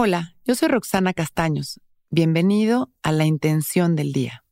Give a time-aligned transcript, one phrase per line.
[0.00, 1.80] Hola, yo soy Roxana Castaños.
[2.08, 4.44] Bienvenido a La Intención del Día,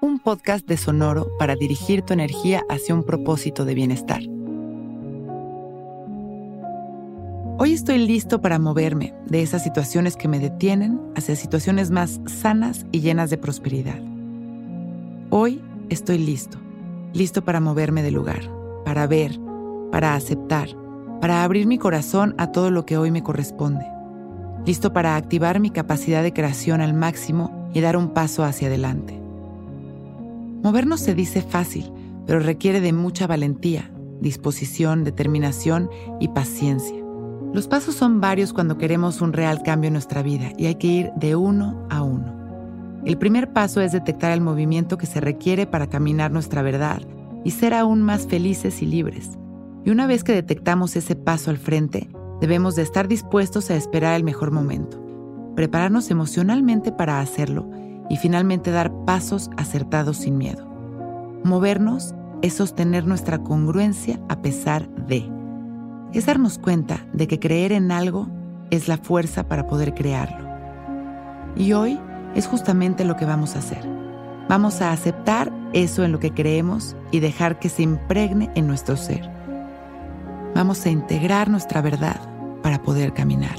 [0.00, 4.22] un podcast de Sonoro para dirigir tu energía hacia un propósito de bienestar.
[7.58, 12.84] Hoy estoy listo para moverme de esas situaciones que me detienen hacia situaciones más sanas
[12.90, 14.02] y llenas de prosperidad.
[15.30, 16.58] Hoy estoy listo,
[17.12, 18.50] listo para moverme de lugar,
[18.84, 19.38] para ver,
[19.92, 20.70] para aceptar,
[21.20, 23.86] para abrir mi corazón a todo lo que hoy me corresponde
[24.66, 29.20] listo para activar mi capacidad de creación al máximo y dar un paso hacia adelante.
[30.62, 31.92] Movernos se dice fácil,
[32.26, 33.90] pero requiere de mucha valentía,
[34.20, 35.90] disposición, determinación
[36.20, 36.96] y paciencia.
[37.54, 40.88] Los pasos son varios cuando queremos un real cambio en nuestra vida y hay que
[40.88, 42.38] ir de uno a uno.
[43.06, 47.00] El primer paso es detectar el movimiento que se requiere para caminar nuestra verdad
[47.44, 49.38] y ser aún más felices y libres.
[49.84, 54.14] Y una vez que detectamos ese paso al frente, Debemos de estar dispuestos a esperar
[54.14, 55.02] el mejor momento,
[55.56, 57.68] prepararnos emocionalmente para hacerlo
[58.08, 60.66] y finalmente dar pasos acertados sin miedo.
[61.44, 65.28] Movernos es sostener nuestra congruencia a pesar de.
[66.12, 68.28] Es darnos cuenta de que creer en algo
[68.70, 70.48] es la fuerza para poder crearlo.
[71.56, 71.98] Y hoy
[72.34, 73.84] es justamente lo que vamos a hacer.
[74.48, 78.96] Vamos a aceptar eso en lo que creemos y dejar que se impregne en nuestro
[78.96, 79.37] ser.
[80.58, 82.20] Vamos a integrar nuestra verdad
[82.64, 83.56] para poder caminar.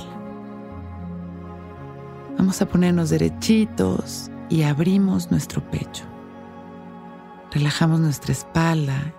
[2.38, 6.04] Vamos a ponernos derechitos y abrimos nuestro pecho.
[7.54, 9.14] Relajamos nuestra espalda.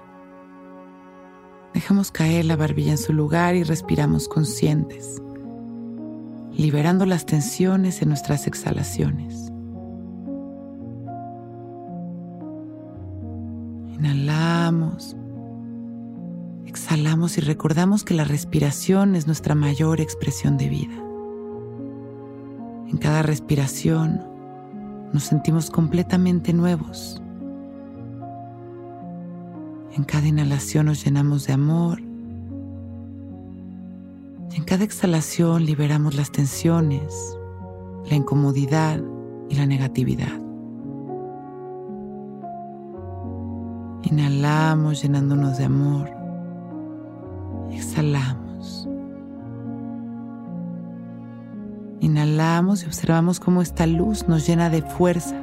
[1.72, 5.16] Dejamos caer la barbilla en su lugar y respiramos conscientes,
[6.52, 9.50] liberando las tensiones en nuestras exhalaciones.
[13.88, 15.16] Inhalamos
[16.70, 20.94] Exhalamos y recordamos que la respiración es nuestra mayor expresión de vida.
[22.88, 24.22] En cada respiración
[25.12, 27.20] nos sentimos completamente nuevos.
[29.96, 32.00] En cada inhalación nos llenamos de amor.
[34.52, 37.36] Y en cada exhalación liberamos las tensiones,
[38.08, 39.02] la incomodidad
[39.48, 40.40] y la negatividad.
[44.04, 46.19] Inhalamos llenándonos de amor.
[47.80, 48.86] Exhalamos.
[52.00, 55.34] Inhalamos y observamos cómo esta luz nos llena de fuerza.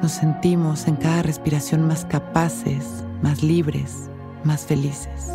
[0.00, 4.08] Nos sentimos en cada respiración más capaces, más libres,
[4.44, 5.30] más felices.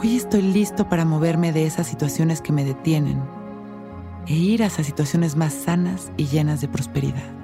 [0.00, 3.22] Hoy estoy listo para moverme de esas situaciones que me detienen
[4.26, 7.34] e ir a esas situaciones más sanas y llenas de prosperidad.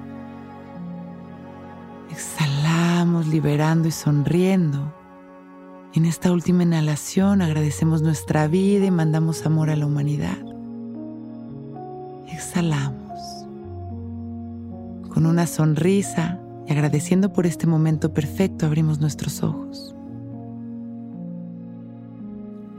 [2.09, 5.00] Exhalamos liberando y sonriendo
[5.93, 10.37] en esta última inhalación agradecemos nuestra vida y mandamos amor a la humanidad.
[12.27, 13.01] Exhalamos
[15.09, 19.93] con una sonrisa y agradeciendo por este momento perfecto abrimos nuestros ojos.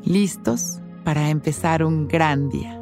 [0.04, 2.81] Listos para empezar un gran día.